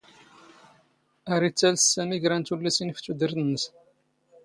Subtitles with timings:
[1.33, 3.63] ⴰⵔ ⵉⵜⵜⴰⵍⵙ ⵙⴰⵎⵉ ⴽⵔⴰ ⵏ ⵜⵓⵍⵍⵉⵙⵉⵏ ⴼ ⵜⵓⴷⵔⵜ ⵏⵏⵙ.